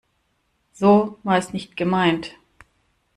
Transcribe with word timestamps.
So 0.73 1.19
war 1.21 1.37
es 1.37 1.53
nicht 1.53 1.77
gemeint. 1.77 2.31